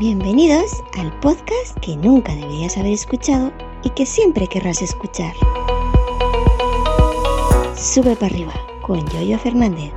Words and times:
Bienvenidos 0.00 0.82
al 0.98 1.12
podcast 1.20 1.78
que 1.82 1.94
nunca 1.94 2.34
deberías 2.34 2.78
haber 2.78 2.94
escuchado 2.94 3.52
y 3.84 3.90
que 3.90 4.06
siempre 4.06 4.46
querrás 4.46 4.80
escuchar. 4.80 5.34
Sube 7.76 8.16
para 8.16 8.34
arriba 8.34 8.54
con 8.80 9.06
Yoyo 9.10 9.38
Fernández. 9.38 9.92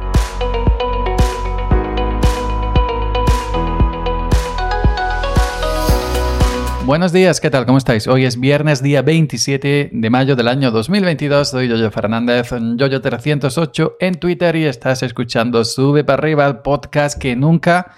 Buenos 6.86 7.14
días, 7.14 7.40
¿qué 7.40 7.50
tal? 7.50 7.66
¿Cómo 7.66 7.78
estáis? 7.78 8.06
Hoy 8.10 8.26
es 8.26 8.38
viernes, 8.38 8.84
día 8.84 9.04
27 9.04 9.92
de 9.94 10.10
mayo 10.10 10.36
del 10.36 10.50
año 10.50 10.72
2022. 10.72 11.48
Soy 11.48 11.70
Yoyo 11.70 11.90
Fernández, 11.92 12.52
Yoyo308 12.52 13.94
en 14.02 14.16
Twitter 14.16 14.58
y 14.58 14.66
estás 14.66 15.02
escuchando 15.02 15.64
Sube 15.64 16.04
para 16.04 16.22
arriba 16.22 16.46
el 16.46 16.58
podcast 16.58 17.18
que 17.18 17.38
nunca 17.38 17.96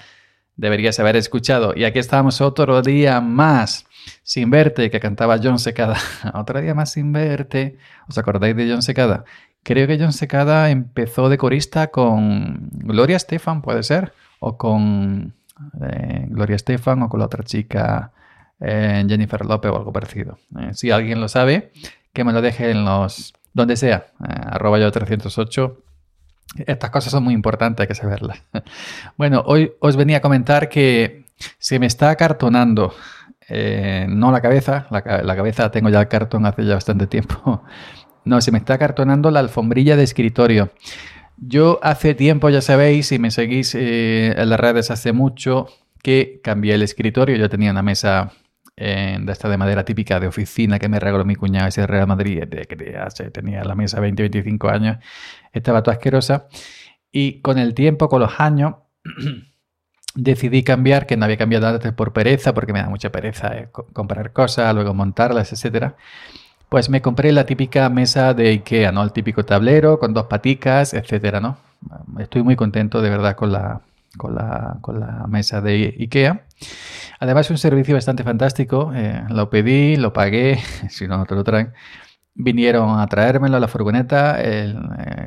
deberías 0.58 1.00
haber 1.00 1.16
escuchado. 1.16 1.74
Y 1.76 1.84
aquí 1.84 2.00
estamos 2.00 2.42
otro 2.42 2.82
día 2.82 3.22
más 3.22 3.86
sin 4.24 4.50
verte, 4.50 4.90
que 4.90 5.00
cantaba 5.00 5.40
John 5.42 5.60
Secada. 5.60 5.98
otro 6.34 6.62
día 6.62 6.74
más 6.74 6.92
sin 6.92 7.12
verte. 7.12 7.78
¿Os 8.08 8.18
acordáis 8.18 8.56
de 8.56 8.70
John 8.70 8.82
Secada? 8.82 9.26
Creo 9.64 9.88
que 9.88 9.98
John 10.00 10.14
Secada 10.14 10.70
empezó 10.70 11.30
de 11.30 11.38
corista 11.38 11.88
con 11.88 12.70
Gloria 12.72 13.18
Estefan, 13.18 13.62
puede 13.62 13.82
ser, 13.84 14.14
o 14.40 14.58
con 14.58 15.34
eh, 15.82 16.26
Gloria 16.30 16.56
Estefan 16.56 17.02
o 17.02 17.10
con 17.10 17.20
la 17.20 17.26
otra 17.26 17.44
chica 17.44 18.12
eh, 18.60 19.04
Jennifer 19.08 19.44
López 19.46 19.72
o 19.72 19.78
algo 19.78 19.92
parecido. 19.92 20.38
Eh, 20.60 20.74
si 20.74 20.92
alguien 20.92 21.20
lo 21.20 21.28
sabe, 21.28 21.72
que 22.14 22.24
me 22.24 22.32
lo 22.32 22.42
deje 22.42 22.70
en 22.70 22.86
los... 22.86 23.34
donde 23.54 23.76
sea, 23.76 24.06
arroba 24.20 24.78
yo 24.80 24.92
308 24.92 25.85
estas 26.66 26.90
cosas 26.90 27.12
son 27.12 27.24
muy 27.24 27.34
importantes, 27.34 27.84
hay 27.84 27.88
que 27.88 27.96
saberlas. 27.96 28.42
Bueno, 29.18 29.44
hoy 29.46 29.74
os 29.80 29.96
venía 29.96 30.18
a 30.18 30.22
comentar 30.22 30.70
que 30.70 31.26
se 31.58 31.80
me 31.80 31.86
está 31.86 32.10
acartonando, 32.10 32.94
eh, 33.50 34.06
no 34.10 34.32
la 34.32 34.42
cabeza, 34.42 34.88
la, 34.90 35.02
cabeza 35.02 35.72
tengo 35.72 35.90
ya 35.90 36.02
el 36.02 36.08
cartón 36.08 36.46
hace 36.46 36.66
ya 36.66 36.76
bastante 36.76 37.08
tiempo. 37.08 37.64
No, 38.26 38.42
se 38.42 38.52
me 38.52 38.58
está 38.58 38.74
acartonando 38.74 39.30
la 39.30 39.40
alfombrilla 39.40 39.96
de 39.96 40.02
escritorio. 40.02 40.72
Yo 41.38 41.80
hace 41.84 42.16
tiempo, 42.16 42.50
ya 42.50 42.60
sabéis, 42.60 43.06
si 43.06 43.20
me 43.20 43.30
seguís 43.30 43.76
eh, 43.76 44.34
en 44.36 44.50
las 44.50 44.60
redes 44.60 44.90
hace 44.90 45.14
mucho, 45.14 45.68
que 46.02 46.42
cambié 46.44 46.74
el 46.74 46.82
escritorio. 46.82 47.36
Yo 47.36 47.50
tenía 47.50 47.70
una 47.70 47.84
mesa 47.84 48.32
de 48.78 49.32
esta 49.32 49.48
de 49.48 49.58
madera 49.58 49.86
típica 49.86 50.20
de 50.20 50.28
oficina 50.28 50.80
que 50.80 50.90
me 50.90 51.00
regaló 51.00 51.24
mi 51.24 51.36
cuñado 51.36 51.68
ese 51.68 51.88
Real 51.88 52.08
Madrid, 52.08 52.44
de, 52.44 52.66
que 52.66 52.76
tenía 53.32 53.64
la 53.64 53.76
mesa 53.76 54.02
20-25 54.02 54.70
años, 54.70 54.98
estaba 55.54 55.82
toda 55.82 55.96
asquerosa. 55.96 56.48
Y 57.12 57.40
con 57.42 57.58
el 57.58 57.74
tiempo, 57.74 58.10
con 58.10 58.20
los 58.20 58.40
años, 58.40 58.76
decidí 60.16 60.64
cambiar, 60.64 61.06
que 61.06 61.18
no 61.18 61.26
había 61.26 61.38
cambiado 61.38 61.68
antes 61.68 61.94
por 61.94 62.14
pereza, 62.14 62.54
porque 62.54 62.74
me 62.74 62.80
da 62.80 62.90
mucha 62.90 63.12
pereza 63.12 63.58
eh, 63.58 63.70
comprar 63.72 64.34
cosas, 64.34 64.74
luego 64.76 64.94
montarlas, 64.94 65.54
etcétera. 65.54 65.96
Pues 66.70 66.90
me 66.90 67.02
compré 67.02 67.32
la 67.32 67.46
típica 67.46 67.90
mesa 67.90 68.34
de 68.34 68.50
Ikea, 68.50 68.92
¿no? 68.92 69.04
El 69.04 69.14
típico 69.14 69.46
tablero 69.46 70.00
con 70.00 70.14
dos 70.14 70.26
paticas, 70.26 70.94
etcétera, 70.94 71.40
¿no? 71.40 71.58
Estoy 72.20 72.44
muy 72.44 72.56
contento 72.56 73.02
de 73.02 73.10
verdad 73.10 73.36
con 73.36 73.52
la, 73.52 73.82
con 74.18 74.36
la, 74.36 74.78
con 74.82 75.00
la 75.00 75.26
mesa 75.28 75.62
de 75.62 75.96
IKEA. 76.00 76.46
Además 77.20 77.50
un 77.50 77.58
servicio 77.58 77.96
bastante 77.96 78.24
fantástico. 78.24 78.92
Eh, 78.96 79.24
lo 79.30 79.50
pedí, 79.50 79.96
lo 79.96 80.14
pagué, 80.14 80.60
si 80.90 81.08
no, 81.08 81.18
no 81.18 81.26
te 81.26 81.36
lo 81.36 81.44
traen. 81.44 81.74
Vinieron 82.34 83.00
a 83.00 83.08
traérmelo 83.08 83.58
a 83.58 83.60
la 83.60 83.68
furgoneta 83.68 84.36
eh, 84.40 84.76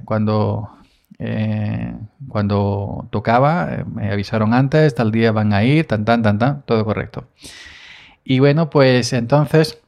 cuando, 0.04 0.68
eh, 1.18 1.94
cuando 2.28 3.08
tocaba. 3.10 3.84
me 3.86 4.10
avisaron 4.10 4.52
antes, 4.52 4.94
tal 4.94 5.10
día 5.10 5.32
van 5.32 5.52
a 5.52 5.64
ir, 5.64 5.86
tan, 5.86 6.04
tan, 6.04 6.22
tan, 6.22 6.38
tan, 6.38 6.62
todo 6.62 6.84
correcto. 6.84 7.28
Y 8.24 8.40
bueno, 8.40 8.68
pues 8.68 9.12
entonces, 9.14 9.80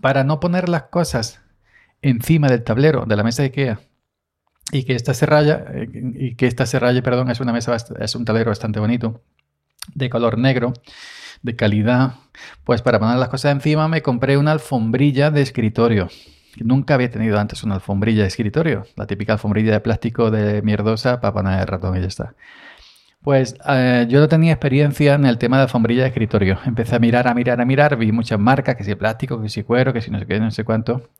para 0.00 0.24
no 0.24 0.40
poner 0.40 0.68
las 0.68 0.84
cosas 0.84 1.42
encima 2.00 2.48
del 2.48 2.64
tablero 2.64 3.04
de 3.06 3.16
la 3.16 3.24
mesa 3.24 3.42
de 3.42 3.48
IKEA, 3.48 3.80
y 4.72 4.84
que 4.84 4.94
esta 4.94 5.14
serralla, 5.14 5.64
y 5.92 6.34
que 6.34 6.46
esta 6.46 6.66
serralla, 6.66 7.02
perdón, 7.02 7.30
es 7.30 7.40
una 7.40 7.52
mesa, 7.52 7.76
es 7.76 8.14
un 8.14 8.24
tablero 8.24 8.50
bastante 8.50 8.80
bonito, 8.80 9.22
de 9.94 10.10
color 10.10 10.38
negro, 10.38 10.72
de 11.42 11.56
calidad, 11.56 12.14
pues 12.64 12.82
para 12.82 12.98
poner 12.98 13.16
las 13.16 13.28
cosas 13.28 13.52
encima 13.52 13.88
me 13.88 14.02
compré 14.02 14.36
una 14.36 14.52
alfombrilla 14.52 15.30
de 15.30 15.42
escritorio. 15.42 16.08
Nunca 16.60 16.94
había 16.94 17.10
tenido 17.10 17.38
antes 17.38 17.62
una 17.62 17.76
alfombrilla 17.76 18.22
de 18.22 18.28
escritorio, 18.28 18.84
la 18.96 19.06
típica 19.06 19.34
alfombrilla 19.34 19.72
de 19.72 19.80
plástico 19.80 20.30
de 20.30 20.60
mierdosa 20.62 21.20
para 21.20 21.32
poner 21.32 21.60
el 21.60 21.66
ratón 21.66 21.96
y 21.96 22.00
ya 22.00 22.06
está. 22.06 22.34
Pues 23.22 23.56
eh, 23.68 24.06
yo 24.08 24.20
no 24.20 24.28
tenía 24.28 24.52
experiencia 24.52 25.14
en 25.14 25.26
el 25.26 25.38
tema 25.38 25.56
de 25.56 25.64
alfombrilla 25.64 26.02
de 26.02 26.08
escritorio. 26.08 26.58
Empecé 26.64 26.96
a 26.96 26.98
mirar, 26.98 27.28
a 27.28 27.34
mirar, 27.34 27.60
a 27.60 27.64
mirar, 27.64 27.96
vi 27.96 28.12
muchas 28.12 28.38
marcas, 28.38 28.76
que 28.76 28.84
si 28.84 28.94
plástico, 28.94 29.40
que 29.42 29.48
si 29.48 29.62
cuero, 29.62 29.92
que 29.92 30.00
si 30.00 30.10
no 30.10 30.18
sé 30.18 30.26
qué, 30.26 30.38
no 30.40 30.50
sé 30.50 30.64
cuánto. 30.64 31.10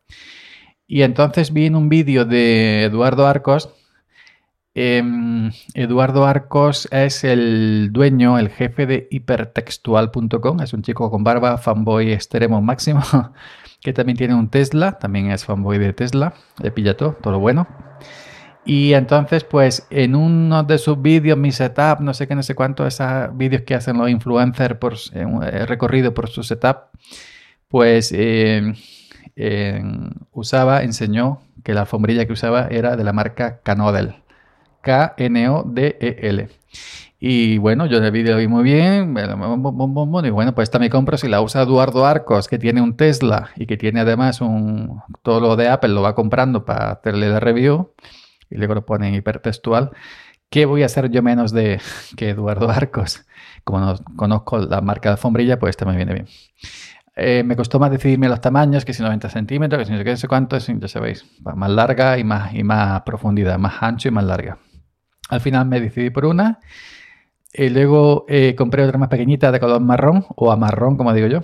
Y 0.91 1.03
entonces 1.03 1.53
vi 1.53 1.67
en 1.67 1.77
un 1.77 1.91
vídeo 1.91 2.25
de 2.25 2.85
Eduardo 2.85 3.27
Arcos, 3.27 3.69
em, 4.75 5.53
Eduardo 5.75 6.25
Arcos 6.25 6.89
es 6.91 7.25
el 7.25 7.91
dueño, 7.93 8.39
el 8.39 8.49
jefe 8.49 8.87
de 8.87 9.07
hipertextual.com, 9.11 10.61
es 10.63 10.73
un 10.73 10.81
chico 10.81 11.11
con 11.11 11.23
barba, 11.25 11.59
fanboy 11.59 12.11
extremo 12.11 12.63
máximo, 12.63 13.03
que 13.83 13.93
también 13.93 14.17
tiene 14.17 14.35
un 14.35 14.49
Tesla, 14.49 14.99
también 14.99 15.31
es 15.31 15.45
fanboy 15.45 15.77
de 15.77 15.93
Tesla, 15.93 16.33
le 16.63 16.71
pilla 16.71 16.97
todo, 16.97 17.13
todo 17.21 17.35
lo 17.35 17.39
bueno. 17.41 17.69
Y 18.65 18.95
entonces, 18.95 19.45
pues 19.45 19.87
en 19.91 20.15
uno 20.15 20.63
de 20.63 20.79
sus 20.79 21.01
vídeos, 21.03 21.37
mi 21.37 21.53
setup, 21.53 22.01
no 22.01 22.15
sé 22.15 22.27
qué, 22.27 22.35
no 22.35 22.43
sé 22.43 22.55
cuánto, 22.55 22.87
esos 22.87 23.37
vídeos 23.37 23.63
que 23.63 23.75
hacen 23.75 23.99
los 23.99 24.09
influencers 24.09 24.77
por 24.77 24.95
recorrido 25.69 26.15
por 26.15 26.31
su 26.31 26.43
setup, 26.43 26.89
pues 27.69 28.11
em, 29.39 30.11
usaba, 30.33 30.83
enseñó 30.83 31.41
que 31.65 31.75
la 31.75 31.83
alfombrilla 31.83 32.27
que 32.27 32.33
usaba 32.33 32.69
era 32.69 32.97
de 32.97 33.05
la 33.05 33.13
marca 33.13 33.61
Canodel. 33.63 34.17
K-N-O-D-E-L. 34.83 36.49
Y 37.21 37.59
bueno, 37.59 37.87
yo 37.87 37.99
el 37.99 38.11
vídeo 38.13 38.35
lo 38.35 38.39
vi 38.39 38.47
muy 38.47 38.63
bien. 38.63 39.15
Y 39.17 40.31
bueno, 40.31 40.55
pues 40.55 40.67
esta 40.67 40.79
me 40.79 40.89
compro 40.89 41.17
si 41.17 41.29
la 41.29 41.41
usa 41.41 41.63
Eduardo 41.63 42.07
Arcos, 42.07 42.47
que 42.47 42.59
tiene 42.59 42.81
un 42.81 42.97
Tesla 42.97 43.51
y 43.57 43.67
que 43.67 43.77
tiene 43.77 44.01
además 44.01 44.41
un 44.41 45.03
todo 45.23 45.41
lo 45.41 45.57
de 45.57 45.69
Apple, 45.69 45.91
lo 45.91 46.03
va 46.03 46.15
comprando 46.15 46.65
para 46.65 46.93
hacerle 46.93 47.29
la 47.29 47.41
review 47.41 47.93
y 48.51 48.57
luego 48.57 48.75
lo 48.75 48.87
pone 48.87 49.09
en 49.09 49.15
hipertextual. 49.15 49.91
¿Qué 50.51 50.65
voy 50.65 50.83
a 50.83 50.87
hacer 50.87 51.11
yo 51.11 51.23
menos 51.23 51.53
de 51.53 51.81
que 52.17 52.31
Eduardo 52.31 52.71
Arcos? 52.71 53.27
Como 53.65 53.81
no 53.81 53.97
conozco 54.17 54.59
la 54.59 54.81
marca 54.81 55.11
de 55.11 55.15
alfombrilla, 55.15 55.59
pues 55.59 55.71
esta 55.71 55.85
me 55.85 55.97
viene 55.97 56.15
bien. 56.15 56.29
Eh, 57.21 57.43
me 57.43 57.57
costó 57.57 57.81
más 57.81 57.91
decidirme 57.91 58.29
los 58.29 58.41
tamaños, 58.41 58.85
que 58.85 58.93
si 58.93 59.03
90 59.03 59.29
centímetros, 59.29 59.81
que 59.81 59.87
si 59.87 59.91
no 59.91 59.99
sé 59.99 60.05
qué, 60.05 60.17
sé 60.17 60.29
cuánto, 60.29 60.57
ya 60.57 60.89
sabéis, 60.89 61.27
más 61.43 61.69
larga 61.69 62.17
y 62.17 62.23
más, 62.23 62.55
y 62.55 62.63
más 62.63 63.03
profundidad, 63.03 63.59
más 63.59 63.83
ancho 63.83 64.07
y 64.07 64.13
más 64.13 64.23
larga. 64.23 64.59
Al 65.29 65.41
final 65.41 65.67
me 65.67 65.81
decidí 65.81 66.11
por 66.11 66.27
una. 66.27 66.61
Y 67.53 67.71
luego 67.71 68.25
eh, 68.29 68.55
compré 68.55 68.85
otra 68.85 68.99
más 68.99 69.09
pequeñita 69.09 69.51
de 69.51 69.59
color 69.59 69.81
marrón, 69.81 70.27
o 70.37 70.53
a 70.53 70.57
marrón, 70.57 70.97
como 70.97 71.13
digo 71.13 71.27
yo, 71.27 71.41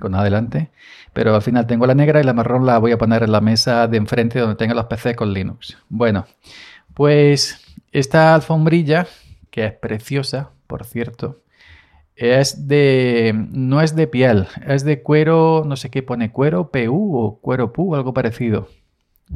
con 0.00 0.14
adelante. 0.14 0.70
Pero 1.12 1.34
al 1.34 1.42
final 1.42 1.66
tengo 1.66 1.86
la 1.86 1.94
negra 1.94 2.20
y 2.20 2.24
la 2.24 2.32
marrón 2.32 2.64
la 2.64 2.78
voy 2.78 2.92
a 2.92 2.98
poner 2.98 3.22
en 3.22 3.32
la 3.32 3.42
mesa 3.42 3.86
de 3.86 3.98
enfrente 3.98 4.38
donde 4.38 4.56
tengo 4.56 4.72
los 4.72 4.86
PC 4.86 5.14
con 5.14 5.34
Linux. 5.34 5.76
Bueno, 5.90 6.26
pues 6.94 7.60
esta 7.92 8.34
alfombrilla, 8.34 9.06
que 9.50 9.66
es 9.66 9.72
preciosa, 9.74 10.52
por 10.66 10.86
cierto, 10.86 11.42
es 12.18 12.66
de. 12.66 13.46
No 13.52 13.80
es 13.80 13.94
de 13.94 14.08
piel, 14.08 14.48
es 14.66 14.84
de 14.84 15.02
cuero, 15.02 15.62
no 15.64 15.76
sé 15.76 15.90
qué 15.90 16.02
pone, 16.02 16.32
cuero 16.32 16.70
PU 16.70 17.16
o 17.16 17.38
cuero 17.40 17.72
PU, 17.72 17.94
algo 17.94 18.12
parecido. 18.12 18.68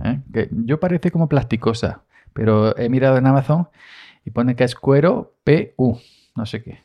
¿eh? 0.05 0.21
Que 0.33 0.49
yo 0.51 0.81
parece 0.81 1.11
como 1.11 1.29
plasticosa, 1.29 2.03
pero 2.33 2.77
he 2.77 2.89
mirado 2.89 3.17
en 3.19 3.27
Amazon 3.27 3.69
y 4.25 4.31
pone 4.31 4.57
que 4.57 4.65
es 4.65 4.75
cuero 4.75 5.37
PU, 5.45 6.01
no 6.35 6.45
sé 6.45 6.63
qué. 6.63 6.81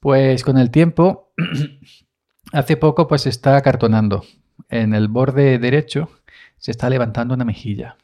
Pues 0.00 0.42
con 0.42 0.58
el 0.58 0.70
tiempo, 0.70 1.32
hace 2.52 2.76
poco 2.76 3.06
pues 3.06 3.22
se 3.22 3.28
está 3.28 3.56
acartonando. 3.56 4.24
En 4.68 4.94
el 4.94 5.08
borde 5.08 5.58
derecho 5.58 6.10
se 6.58 6.72
está 6.72 6.90
levantando 6.90 7.34
una 7.34 7.44
mejilla 7.44 7.96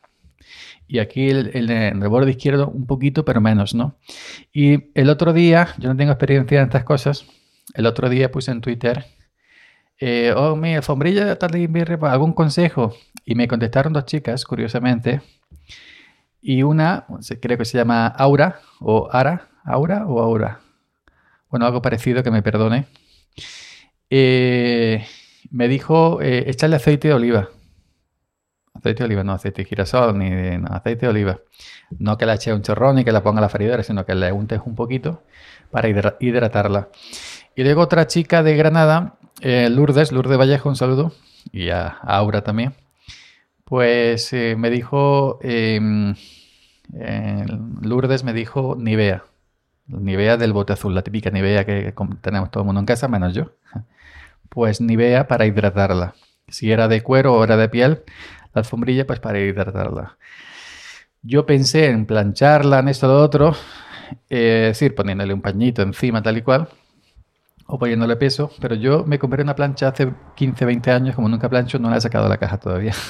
y 0.89 0.99
aquí 0.99 1.29
el, 1.29 1.51
el, 1.55 1.71
el, 1.71 2.09
borde 2.09 2.31
izquierdo 2.31 2.69
un 2.69 2.87
poquito, 2.87 3.25
pero 3.25 3.41
menos, 3.41 3.75
¿no? 3.75 3.97
Y 4.53 4.91
el 4.95 5.09
otro 5.11 5.33
día, 5.33 5.69
yo 5.79 5.89
no 5.89 5.97
tengo 5.97 6.13
experiencia 6.13 6.59
en 6.61 6.67
estas 6.67 6.85
cosas, 6.85 7.27
el 7.75 7.87
otro 7.87 8.09
día 8.09 8.31
puse 8.31 8.51
en 8.51 8.61
Twitter, 8.61 9.07
eh, 10.01 10.33
oh, 10.35 10.57
mi 10.57 10.75
alfombrilla 10.75 11.31
está 11.33 11.47
algún 11.47 12.33
consejo. 12.33 12.95
Y 13.25 13.35
me 13.35 13.47
contestaron 13.47 13.93
dos 13.93 14.07
chicas, 14.07 14.45
curiosamente, 14.45 15.21
y 16.43 16.63
una, 16.63 17.07
creo 17.41 17.59
que 17.59 17.65
se 17.65 17.79
llama 17.79 18.07
Aura, 18.07 18.61
o 18.81 19.09
Ara, 19.13 19.49
Aura 19.65 20.07
o 20.07 20.21
Aura. 20.21 20.61
Bueno, 21.51 21.67
algo 21.67 21.83
parecido, 21.83 22.23
que 22.23 22.31
me 22.31 22.43
perdone. 22.43 22.87
Eh, 24.09 25.07
me 25.51 25.69
dijo 25.69 26.21
eh, 26.23 26.45
echarle 26.49 26.77
aceite 26.77 27.09
de 27.09 27.15
oliva. 27.15 27.51
Aceite 28.81 29.03
de 29.03 29.05
oliva, 29.05 29.25
no 29.25 29.32
aceite 29.32 29.62
de 29.62 29.69
girasol, 29.69 30.19
ni 30.19 30.31
aceite 30.71 31.06
de 31.06 31.09
oliva. 31.09 31.38
No 31.99 32.17
que 32.17 32.25
la 32.25 32.35
eche 32.35 32.53
un 32.53 32.62
chorrón 32.62 32.97
ni 32.97 33.05
que 33.05 33.12
la 33.12 33.23
ponga 33.23 33.38
a 33.38 33.43
la 33.43 33.49
freidora, 33.49 33.82
sino 33.82 34.06
que 34.06 34.15
le 34.15 34.32
untes 34.32 34.61
un 34.65 34.75
poquito 34.75 35.23
para 35.71 35.88
hidratarla. 36.19 36.88
Y 37.55 37.62
luego 37.62 37.82
otra 37.82 38.06
chica 38.06 38.43
de 38.43 38.56
Granada, 38.56 39.17
eh, 39.43 39.69
Lourdes, 39.71 40.12
Lourdes 40.12 40.38
Vallejo, 40.38 40.69
un 40.69 40.77
saludo, 40.77 41.12
y 41.53 41.69
a, 41.69 41.88
Aura 41.88 42.43
también, 42.43 42.75
pues 43.65 44.32
eh, 44.32 44.56
me 44.56 44.71
dijo, 44.71 45.38
em, 45.43 46.15
Lourdes 47.82 48.25
me 48.25 48.32
dijo 48.32 48.77
Nivea, 48.79 49.25
Nivea 49.87 50.37
del 50.37 50.53
bote 50.53 50.73
azul, 50.73 50.94
la 50.94 51.03
típica 51.03 51.31
Nivea 51.31 51.65
que 51.65 51.93
tenemos 52.21 52.50
todo 52.50 52.62
el 52.62 52.67
mundo 52.67 52.81
en 52.81 52.87
casa, 52.87 53.09
menos 53.09 53.35
yo. 53.35 53.53
Pues 54.49 54.81
Nivea 54.81 55.29
para 55.29 55.47
hidratarla. 55.47 56.15
Si 56.49 56.73
era 56.73 56.88
de 56.88 57.03
cuero 57.03 57.37
o 57.37 57.44
era 57.44 57.56
de 57.56 57.69
piel, 57.69 58.03
la 58.55 58.61
alfombrilla 58.61 59.06
pues 59.06 59.20
para 59.20 59.41
hidratarla. 59.41 60.17
Yo 61.23 61.44
pensé 61.44 61.87
en 61.87 62.06
plancharla, 62.06 62.79
en 62.79 62.88
esto 62.88 63.06
lo 63.06 63.20
otro, 63.20 63.55
eh, 64.31 64.69
es 64.70 64.79
decir, 64.79 64.94
poniéndole 64.94 65.35
un 65.35 65.43
pañito 65.43 65.82
encima 65.82 66.23
tal 66.23 66.38
y 66.38 66.43
cual, 66.43 66.69
o 67.67 67.79
poniéndole 67.79 68.17
peso, 68.17 68.50
pero 68.61 68.75
yo 68.75 69.05
me 69.05 69.19
compré 69.19 69.43
una 69.43 69.55
plancha 69.55 69.88
hace 69.88 70.12
15, 70.35 70.64
20 70.64 70.91
años, 70.91 71.14
como 71.14 71.29
nunca 71.29 71.49
plancho, 71.49 71.79
no 71.79 71.91
la 71.91 71.99
he 71.99 72.00
sacado 72.00 72.25
de 72.25 72.31
la 72.31 72.38
caja 72.38 72.58
todavía. 72.58 72.94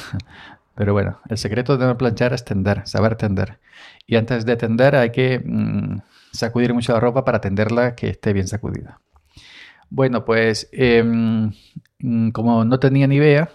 Pero 0.74 0.94
bueno, 0.94 1.20
el 1.28 1.36
secreto 1.36 1.76
de 1.76 1.84
no 1.84 1.98
planchar 1.98 2.32
es 2.32 2.42
tender, 2.42 2.86
saber 2.86 3.16
tender. 3.16 3.58
Y 4.06 4.16
antes 4.16 4.46
de 4.46 4.56
tender 4.56 4.96
hay 4.96 5.10
que 5.10 5.38
mm, 5.44 6.00
sacudir 6.32 6.72
mucho 6.72 6.94
la 6.94 7.00
ropa 7.00 7.22
para 7.22 7.40
tenderla 7.40 7.94
que 7.94 8.08
esté 8.08 8.32
bien 8.32 8.48
sacudida. 8.48 8.98
Bueno, 9.90 10.24
pues 10.24 10.68
em, 10.72 11.52
mm, 11.98 12.30
como 12.30 12.64
no 12.64 12.78
tenía 12.78 13.06
ni 13.06 13.16
idea, 13.16 13.50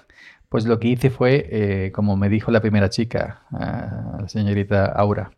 pues 0.55 0.65
lo 0.65 0.79
que 0.79 0.87
hice 0.87 1.09
fue, 1.09 1.49
eh, 1.51 1.91
como 1.91 2.15
me 2.15 2.29
dijo 2.29 2.49
la 2.49 2.61
primera 2.61 2.89
chica, 2.89 3.41
la 3.51 4.23
señorita 4.29 4.85
Aura, 4.85 5.31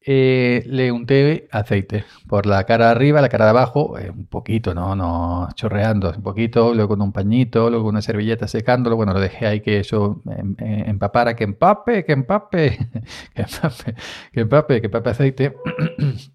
eh, 0.00 0.64
le 0.66 0.90
unté 0.90 1.46
aceite 1.52 2.04
por 2.26 2.44
la 2.44 2.64
cara 2.64 2.86
de 2.86 2.90
arriba, 2.90 3.20
la 3.20 3.28
cara 3.28 3.44
de 3.44 3.50
abajo, 3.50 3.96
eh, 3.96 4.10
un 4.10 4.26
poquito, 4.26 4.74
no, 4.74 4.96
no 4.96 5.50
chorreando, 5.54 6.10
un 6.16 6.22
poquito, 6.24 6.74
luego 6.74 6.88
con 6.88 7.02
un 7.02 7.12
pañito, 7.12 7.70
luego 7.70 7.84
con 7.84 7.94
una 7.94 8.02
servilleta 8.02 8.48
secándolo, 8.48 8.96
bueno, 8.96 9.12
lo 9.12 9.20
dejé 9.20 9.46
ahí 9.46 9.60
que 9.60 9.78
eso 9.78 10.20
em, 10.28 10.56
empapara, 10.58 11.36
que 11.36 11.44
empape, 11.44 12.04
que 12.04 12.12
empape, 12.12 12.76
que 13.36 13.42
empape, 13.42 13.94
que 14.32 14.40
empape, 14.40 14.80
que 14.80 14.86
empape 14.86 15.10
aceite. 15.10 15.54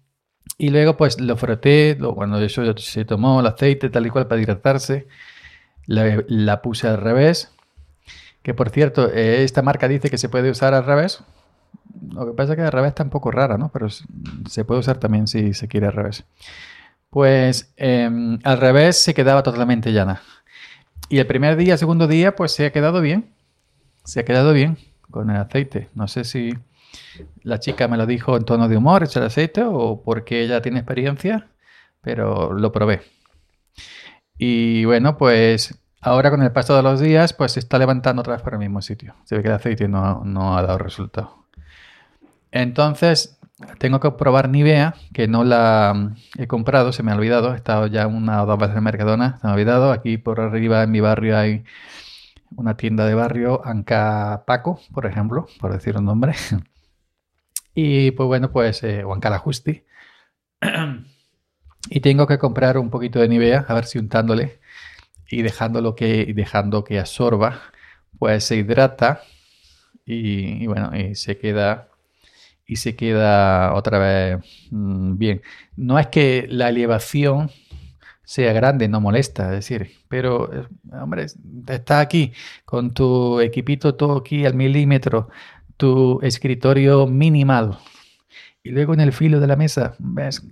Y 0.56 0.70
luego 0.70 0.96
pues 0.96 1.20
lo 1.20 1.36
froté, 1.36 1.98
cuando 2.14 2.38
eso 2.40 2.62
se 2.78 3.04
tomó 3.04 3.40
el 3.40 3.46
aceite 3.46 3.90
tal 3.90 4.06
y 4.06 4.10
cual 4.10 4.26
para 4.26 4.40
hidratarse, 4.40 5.06
la, 5.86 6.62
puse 6.62 6.88
al 6.88 6.98
revés. 6.98 7.52
Que 8.42 8.54
por 8.54 8.70
cierto, 8.70 9.10
eh, 9.12 9.44
esta 9.44 9.62
marca 9.62 9.88
dice 9.88 10.10
que 10.10 10.18
se 10.18 10.28
puede 10.28 10.50
usar 10.50 10.74
al 10.74 10.84
revés. 10.84 11.22
Lo 12.12 12.26
que 12.26 12.32
pasa 12.32 12.52
es 12.52 12.56
que 12.56 12.62
al 12.62 12.72
revés 12.72 12.90
está 12.90 13.02
un 13.02 13.10
poco 13.10 13.30
rara, 13.30 13.58
¿no? 13.58 13.70
Pero 13.72 13.88
se 13.90 14.64
puede 14.64 14.80
usar 14.80 14.98
también 14.98 15.26
si 15.26 15.54
se 15.54 15.68
quiere 15.68 15.86
al 15.86 15.92
revés. 15.92 16.24
Pues 17.10 17.72
em, 17.76 18.38
al 18.44 18.58
revés 18.58 19.02
se 19.02 19.14
quedaba 19.14 19.42
totalmente 19.42 19.92
llana. 19.92 20.22
Y 21.08 21.18
el 21.18 21.26
primer 21.26 21.56
día, 21.56 21.76
segundo 21.76 22.06
día, 22.06 22.36
pues 22.36 22.52
se 22.52 22.66
ha 22.66 22.72
quedado 22.72 23.00
bien. 23.00 23.34
Se 24.04 24.20
ha 24.20 24.24
quedado 24.24 24.52
bien 24.52 24.78
con 25.10 25.30
el 25.30 25.36
aceite. 25.36 25.88
No 25.94 26.08
sé 26.08 26.24
si 26.24 26.54
la 27.42 27.58
chica 27.58 27.88
me 27.88 27.96
lo 27.96 28.06
dijo 28.06 28.36
en 28.36 28.44
tono 28.44 28.68
de 28.68 28.76
humor, 28.76 29.02
echar 29.02 29.22
aceite, 29.22 29.62
o 29.64 30.02
porque 30.02 30.42
ella 30.42 30.62
tiene 30.62 30.78
experiencia, 30.80 31.48
pero 32.00 32.52
lo 32.52 32.72
probé. 32.72 33.02
Y 34.38 34.84
bueno, 34.84 35.18
pues 35.18 35.78
ahora 36.00 36.30
con 36.30 36.42
el 36.42 36.52
paso 36.52 36.76
de 36.76 36.82
los 36.82 37.00
días, 37.00 37.32
pues 37.32 37.52
se 37.52 37.60
está 37.60 37.78
levantando 37.78 38.20
otra 38.20 38.34
vez 38.34 38.42
por 38.42 38.54
el 38.54 38.58
mismo 38.58 38.82
sitio. 38.82 39.14
Se 39.24 39.36
ve 39.36 39.42
que 39.42 39.48
el 39.48 39.54
aceite 39.54 39.88
no, 39.88 40.24
no 40.24 40.56
ha 40.56 40.62
dado 40.62 40.78
resultado. 40.78 41.46
Entonces, 42.52 43.38
tengo 43.78 44.00
que 44.00 44.10
probar 44.12 44.48
Nivea, 44.48 44.94
que 45.12 45.28
no 45.28 45.44
la 45.44 46.14
he 46.38 46.46
comprado, 46.46 46.92
se 46.92 47.02
me 47.02 47.12
ha 47.12 47.14
olvidado. 47.14 47.52
He 47.52 47.56
estado 47.56 47.86
ya 47.86 48.06
una 48.06 48.42
o 48.42 48.46
dos 48.46 48.58
veces 48.58 48.76
en 48.76 48.84
Mercadona, 48.84 49.38
se 49.40 49.46
me 49.46 49.50
ha 49.50 49.54
olvidado. 49.54 49.92
Aquí 49.92 50.18
por 50.18 50.40
arriba 50.40 50.82
en 50.82 50.90
mi 50.90 51.00
barrio 51.00 51.38
hay 51.38 51.64
una 52.56 52.76
tienda 52.76 53.06
de 53.06 53.14
barrio, 53.14 53.60
Anca 53.64 54.44
Paco, 54.46 54.80
por 54.92 55.06
ejemplo, 55.06 55.46
por 55.60 55.72
decir 55.72 55.96
un 55.96 56.04
nombre. 56.04 56.34
Y 57.72 58.10
pues 58.10 58.26
bueno, 58.26 58.50
pues 58.50 58.82
eh, 58.82 59.04
Justi. 59.38 59.84
y 61.90 62.00
tengo 62.00 62.26
que 62.26 62.36
comprar 62.36 62.78
un 62.78 62.90
poquito 62.90 63.20
de 63.20 63.28
Nivea, 63.28 63.64
a 63.68 63.74
ver 63.74 63.84
si 63.86 63.98
untándole 63.98 64.59
y 65.30 65.42
dejándolo 65.42 65.94
que, 65.94 66.32
dejando 66.34 66.84
que 66.84 66.98
absorba, 66.98 67.60
pues 68.18 68.44
se 68.44 68.56
hidrata 68.56 69.22
y, 70.04 70.66
bueno, 70.66 70.90
y 70.96 71.14
se 71.14 71.38
queda 71.38 71.88
y 72.66 72.76
se 72.76 72.94
queda 72.94 73.74
otra 73.74 73.98
vez 73.98 74.68
mm, 74.70 75.16
bien. 75.18 75.42
No 75.76 75.98
es 75.98 76.08
que 76.08 76.46
la 76.48 76.68
elevación 76.68 77.50
sea 78.24 78.52
grande, 78.52 78.88
no 78.88 79.00
molesta, 79.00 79.46
es 79.46 79.68
decir, 79.68 79.92
pero, 80.08 80.52
eh, 80.52 80.66
hombre, 80.92 81.26
está 81.68 82.00
aquí 82.00 82.32
con 82.64 82.92
tu 82.94 83.40
equipito 83.40 83.96
todo 83.96 84.18
aquí 84.18 84.46
al 84.46 84.54
milímetro, 84.54 85.28
tu 85.76 86.20
escritorio 86.22 87.06
minimal 87.06 87.78
y 88.62 88.70
luego 88.70 88.94
en 88.94 89.00
el 89.00 89.12
filo 89.12 89.40
de 89.40 89.46
la 89.46 89.56
mesa 89.56 89.94
ves 89.98 90.42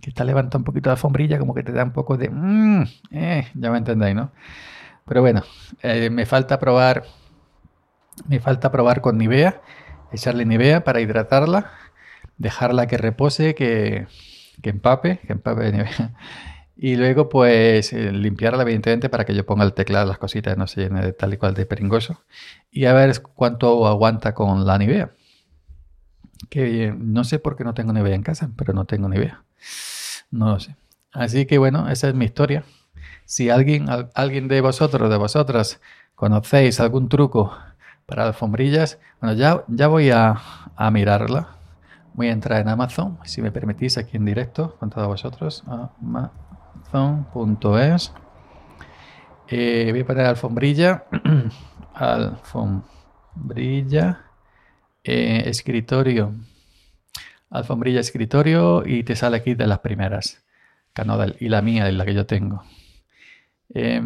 que 0.00 0.10
está 0.10 0.24
levanta 0.24 0.58
un 0.58 0.64
poquito 0.64 0.88
la 0.88 0.94
alfombrilla, 0.94 1.38
como 1.38 1.54
que 1.54 1.62
te 1.62 1.72
da 1.72 1.84
un 1.84 1.92
poco 1.92 2.16
de... 2.16 2.30
Mm, 2.30 2.84
eh, 3.12 3.48
ya 3.54 3.70
me 3.70 3.78
entendéis, 3.78 4.14
¿no? 4.14 4.32
Pero 5.06 5.22
bueno, 5.22 5.42
eh, 5.82 6.10
me 6.10 6.26
falta 6.26 6.58
probar, 6.58 7.04
me 8.28 8.40
falta 8.40 8.70
probar 8.70 9.00
con 9.00 9.18
Nivea, 9.18 9.60
echarle 10.12 10.44
Nivea 10.44 10.84
para 10.84 11.00
hidratarla, 11.00 11.70
dejarla 12.38 12.86
que 12.86 12.96
repose, 12.96 13.54
que, 13.54 14.06
que 14.62 14.70
empape, 14.70 15.18
que 15.18 15.32
empape 15.32 15.72
Nivea. 15.72 16.14
Y 16.82 16.96
luego, 16.96 17.28
pues, 17.28 17.92
eh, 17.92 18.10
limpiarla, 18.10 18.62
evidentemente, 18.62 19.10
para 19.10 19.26
que 19.26 19.34
yo 19.34 19.44
ponga 19.44 19.64
el 19.64 19.74
teclado, 19.74 20.06
las 20.06 20.16
cositas, 20.16 20.56
no 20.56 20.66
se 20.66 20.80
llene 20.80 21.02
de 21.02 21.12
tal 21.12 21.34
y 21.34 21.36
cual 21.36 21.52
de 21.52 21.66
peringoso. 21.66 22.24
Y 22.70 22.86
a 22.86 22.94
ver 22.94 23.20
cuánto 23.20 23.86
aguanta 23.86 24.32
con 24.32 24.64
la 24.64 24.78
Nivea. 24.78 25.12
Que 26.48 26.94
no 26.96 27.24
sé 27.24 27.38
por 27.38 27.54
qué 27.56 27.64
no 27.64 27.74
tengo 27.74 27.92
Nivea 27.92 28.14
en 28.14 28.22
casa, 28.22 28.50
pero 28.56 28.72
no 28.72 28.86
tengo 28.86 29.10
Nivea. 29.10 29.44
No 30.30 30.50
lo 30.50 30.60
sé. 30.60 30.76
Así 31.12 31.46
que 31.46 31.58
bueno, 31.58 31.88
esa 31.88 32.08
es 32.08 32.14
mi 32.14 32.24
historia. 32.24 32.64
Si 33.24 33.50
alguien, 33.50 33.86
alguien 34.14 34.48
de 34.48 34.60
vosotros, 34.60 35.10
de 35.10 35.16
vosotras, 35.16 35.80
conocéis 36.14 36.80
algún 36.80 37.08
truco 37.08 37.56
para 38.06 38.26
alfombrillas, 38.26 38.98
bueno, 39.20 39.36
ya, 39.36 39.64
ya 39.68 39.88
voy 39.88 40.10
a, 40.10 40.34
a 40.76 40.90
mirarla. 40.90 41.48
Voy 42.14 42.26
a 42.28 42.32
entrar 42.32 42.60
en 42.60 42.68
Amazon, 42.68 43.18
si 43.24 43.40
me 43.40 43.52
permitís, 43.52 43.96
aquí 43.96 44.16
en 44.16 44.24
directo 44.24 44.76
con 44.78 44.90
todos 44.90 45.06
vosotros. 45.06 45.62
Amazon.es. 46.92 48.12
Eh, 49.48 49.88
voy 49.90 50.00
a 50.00 50.06
poner 50.06 50.26
alfombrilla. 50.26 51.04
alfombrilla. 51.94 52.88
Eh, 55.02 55.44
escritorio. 55.46 56.34
Alfombrilla 57.50 58.00
escritorio 58.00 58.84
y 58.86 59.02
te 59.02 59.16
sale 59.16 59.36
aquí 59.36 59.54
de 59.54 59.66
las 59.66 59.80
primeras. 59.80 60.44
Canodal. 60.92 61.36
Y 61.40 61.48
la 61.48 61.62
mía 61.62 61.90
la 61.90 62.04
que 62.04 62.14
yo 62.14 62.26
tengo. 62.26 62.62
Eh, 63.72 64.00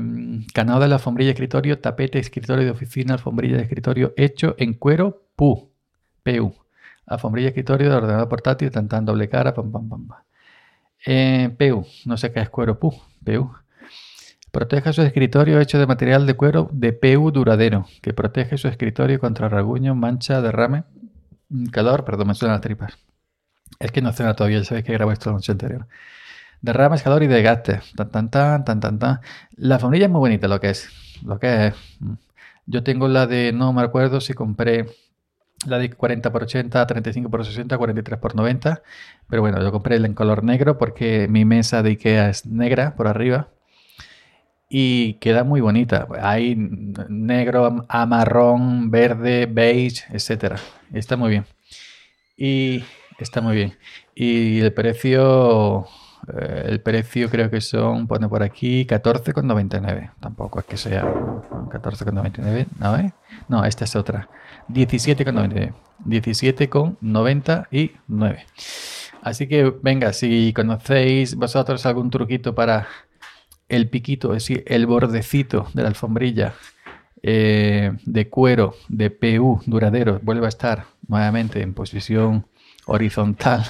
canodal, 0.53 0.93
alfombrilla 0.93 1.31
escritorio, 1.31 1.79
tapete 1.79 2.19
escritorio 2.19 2.65
de 2.65 2.71
oficina, 2.71 3.15
alfombrilla 3.15 3.57
de 3.57 3.63
escritorio 3.63 4.13
hecho 4.17 4.55
en 4.59 4.75
cuero 4.75 5.27
PU. 5.37 5.71
PU. 6.23 6.55
Alfombrilla 7.07 7.49
escritorio 7.49 7.91
de 7.91 7.97
ordenador 7.97 8.29
portátil, 8.29 8.71
tan 8.71 8.89
tan 8.89 9.05
doble 9.05 9.29
cara, 9.29 9.55
pam 9.55 9.71
pam 9.71 9.89
pam. 9.89 10.09
pam. 10.09 10.19
Eh, 11.07 11.55
PU, 11.59 11.87
no 12.07 12.17
sé 12.17 12.33
qué 12.33 12.41
es 12.41 12.51
cuero 12.51 12.79
PU, 12.79 12.95
PU. 13.25 13.51
Proteja 14.51 14.93
su 14.93 15.03
escritorio 15.03 15.61
hecho 15.61 15.79
de 15.79 15.87
material 15.87 16.27
de 16.27 16.35
cuero 16.35 16.71
de 16.73 16.93
PU 16.93 17.31
duradero, 17.31 17.87
que 18.01 18.15
protege 18.15 18.57
su 18.57 18.69
escritorio 18.69 19.19
contra 19.19 19.49
rasguño, 19.49 19.95
mancha, 19.95 20.41
derrame, 20.41 20.85
calor, 21.73 22.05
perdón, 22.05 22.29
me 22.29 22.35
suena 22.35 22.55
las 22.55 22.61
tripas. 22.63 22.97
Es 23.79 23.93
que 23.93 24.03
no 24.03 24.13
suena 24.13 24.35
todavía, 24.35 24.59
ya 24.59 24.65
sabéis 24.65 24.85
que 24.87 24.93
grabo 24.93 25.13
esto 25.13 25.31
la 25.31 25.37
noche 25.37 25.53
anterior. 25.53 25.87
Derrames, 26.61 27.03
calor 27.03 27.23
y 27.23 27.27
desgaste. 27.27 27.81
Tan, 27.97 28.11
tan, 28.11 28.31
tan, 28.31 28.65
tan, 28.65 28.81
tan, 28.81 28.99
tan. 28.99 29.21
La 29.57 29.79
familia 29.79 30.07
es 30.07 30.11
muy 30.11 30.21
bonita 30.21 30.49
lo 30.49 30.61
que 30.61 30.71
es. 30.71 30.89
Lo 31.23 31.39
que 31.39 31.67
es. 31.67 31.75
Yo 32.67 32.83
tengo 32.83 33.09
la 33.09 33.27
de, 33.27 33.53
no 33.53 33.73
me 33.73 33.83
acuerdo 33.83 34.21
si 34.21 34.33
compré 34.33 34.87
la 35.67 35.79
de 35.79 35.91
40 35.91 36.33
por 36.33 36.43
80, 36.45 36.87
35 36.87 37.31
por 37.31 37.45
60, 37.45 37.77
43 37.77 38.19
por 38.19 38.35
90. 38.35 38.83
Pero 39.29 39.43
bueno, 39.43 39.63
yo 39.63 39.73
compré 39.73 39.97
el 39.97 40.05
en 40.05 40.15
color 40.15 40.43
negro 40.45 40.79
porque 40.79 41.27
mi 41.29 41.45
mesa 41.45 41.83
de 41.83 41.91
Ikea 41.91 42.31
es 42.31 42.47
negra 42.47 42.95
por 42.97 43.09
arriba. 43.09 43.49
Y 44.69 45.15
queda 45.15 45.45
muy 45.45 45.61
bonita. 45.61 46.09
Hay 46.21 46.57
negro, 46.57 47.85
a 47.89 48.07
marrón, 48.07 48.91
verde, 48.91 49.47
beige, 49.47 50.05
etc. 50.11 50.57
Está 50.93 51.17
muy 51.17 51.31
bien. 51.31 51.45
Y 52.37 52.85
está 53.19 53.41
muy 53.41 53.57
bien. 53.57 53.77
Y 54.15 54.61
el 54.61 54.73
precio, 54.73 55.87
eh, 56.37 56.65
el 56.67 56.81
precio 56.81 57.31
creo 57.31 57.51
que 57.51 57.61
son, 57.61 58.07
pone 58.07 58.29
por 58.29 58.43
aquí, 58.43 58.87
14,99. 58.87 60.13
Tampoco 60.21 60.61
es 60.61 60.67
que 60.67 60.77
sea 60.77 61.05
14,99. 61.05 62.67
¿No, 62.79 62.97
eh? 62.97 63.13
no, 63.49 63.65
esta 63.65 63.85
es 63.85 63.97
otra. 63.97 64.29
17,99. 64.69 65.73
17,99. 66.07 68.45
Así 69.23 69.47
que 69.47 69.73
venga, 69.83 70.13
si 70.13 70.53
conocéis 70.53 71.35
vosotros 71.35 71.87
algún 71.87 72.11
truquito 72.11 72.55
para 72.55 72.87
el 73.69 73.89
piquito, 73.89 74.35
es 74.35 74.47
decir, 74.47 74.65
el 74.67 74.87
bordecito 74.87 75.69
de 75.73 75.83
la 75.83 75.89
alfombrilla 75.89 76.53
eh, 77.23 77.93
de 78.05 78.29
cuero 78.29 78.75
de 78.89 79.09
PU 79.09 79.63
duradero 79.65 80.21
vuelva 80.23 80.45
a 80.45 80.51
estar 80.51 80.85
nuevamente 81.09 81.63
en 81.63 81.73
posición 81.73 82.47
horizontal, 82.87 83.65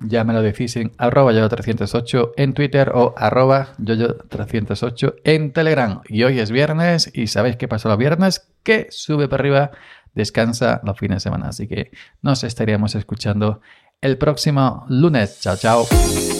ya 0.00 0.24
me 0.24 0.32
lo 0.32 0.42
decís 0.42 0.76
en 0.76 0.92
arroba 0.98 1.32
yo308 1.32 2.32
en 2.36 2.54
Twitter 2.54 2.90
o 2.94 3.14
arroba 3.16 3.68
yo308 3.78 5.16
en 5.24 5.52
Telegram. 5.52 6.00
Y 6.08 6.22
hoy 6.22 6.40
es 6.40 6.50
viernes 6.50 7.10
y 7.12 7.26
sabéis 7.26 7.56
qué 7.56 7.68
pasó 7.68 7.88
los 7.88 7.98
viernes, 7.98 8.48
que 8.62 8.86
sube 8.90 9.28
para 9.28 9.42
arriba, 9.42 9.70
descansa 10.14 10.80
los 10.84 10.98
fines 10.98 11.16
de 11.16 11.20
semana. 11.20 11.48
Así 11.48 11.68
que 11.68 11.90
nos 12.22 12.44
estaríamos 12.44 12.94
escuchando 12.94 13.60
el 14.00 14.16
próximo 14.16 14.86
lunes. 14.88 15.40
Chao, 15.40 15.56
chao. 15.56 16.39